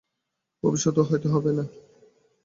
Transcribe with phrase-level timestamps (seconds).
[0.63, 1.57] ভবিষ্যতেও হয়তো হবেন।